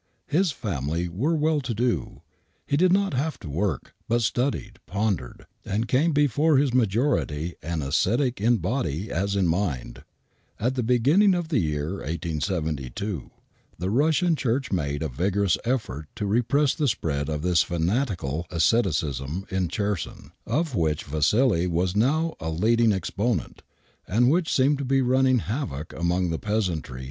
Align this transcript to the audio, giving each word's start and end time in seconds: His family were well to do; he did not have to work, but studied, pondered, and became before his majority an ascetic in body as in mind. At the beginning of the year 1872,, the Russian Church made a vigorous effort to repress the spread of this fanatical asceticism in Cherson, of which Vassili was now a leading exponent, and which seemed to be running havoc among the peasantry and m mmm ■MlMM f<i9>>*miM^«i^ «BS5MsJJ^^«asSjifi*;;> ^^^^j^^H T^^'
His 0.25 0.51
family 0.51 1.07
were 1.09 1.35
well 1.35 1.61
to 1.61 1.75
do; 1.75 2.23
he 2.65 2.75
did 2.75 2.91
not 2.91 3.13
have 3.13 3.37
to 3.41 3.47
work, 3.47 3.93
but 4.09 4.23
studied, 4.23 4.79
pondered, 4.87 5.45
and 5.63 5.85
became 5.85 6.11
before 6.11 6.57
his 6.57 6.73
majority 6.73 7.53
an 7.61 7.83
ascetic 7.83 8.41
in 8.41 8.57
body 8.57 9.11
as 9.11 9.35
in 9.35 9.45
mind. 9.47 10.03
At 10.59 10.73
the 10.73 10.81
beginning 10.81 11.35
of 11.35 11.49
the 11.49 11.59
year 11.59 11.97
1872,, 11.97 13.29
the 13.77 13.91
Russian 13.91 14.35
Church 14.35 14.71
made 14.71 15.03
a 15.03 15.07
vigorous 15.07 15.55
effort 15.65 16.07
to 16.15 16.25
repress 16.25 16.73
the 16.73 16.87
spread 16.87 17.29
of 17.29 17.43
this 17.43 17.61
fanatical 17.61 18.47
asceticism 18.49 19.45
in 19.51 19.67
Cherson, 19.67 20.31
of 20.47 20.73
which 20.73 21.03
Vassili 21.03 21.67
was 21.67 21.95
now 21.95 22.33
a 22.39 22.49
leading 22.49 22.91
exponent, 22.91 23.61
and 24.07 24.31
which 24.31 24.51
seemed 24.51 24.79
to 24.79 24.83
be 24.85 25.03
running 25.03 25.37
havoc 25.37 25.93
among 25.93 26.31
the 26.31 26.39
peasantry 26.39 26.39
and 26.39 26.39
m 26.39 26.39
mmm 26.39 26.39
■MlMM 26.39 26.39
f<i9>>*miM^«i^ 26.39 26.49
«BS5MsJJ^^«asSjifi*;;> 26.49 26.79
^^^^j^^H 26.81 26.99
T^^' 26.99 26.99